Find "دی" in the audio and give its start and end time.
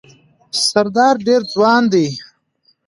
1.93-2.07